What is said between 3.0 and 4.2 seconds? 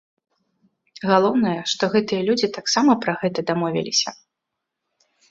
пра гэта дамовіліся.